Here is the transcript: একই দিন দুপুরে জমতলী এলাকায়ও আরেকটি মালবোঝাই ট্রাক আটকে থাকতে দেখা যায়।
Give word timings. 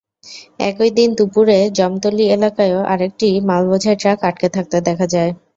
একই 0.61 0.89
দিন 0.97 1.09
দুপুরে 1.17 1.57
জমতলী 1.77 2.25
এলাকায়ও 2.29 2.81
আরেকটি 2.93 3.27
মালবোঝাই 3.49 3.95
ট্রাক 4.01 4.19
আটকে 4.29 4.47
থাকতে 4.55 4.77
দেখা 4.87 5.05
যায়। 5.13 5.31